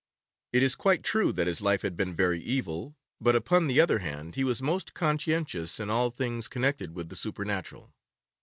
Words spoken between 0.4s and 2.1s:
It is quite true that his life had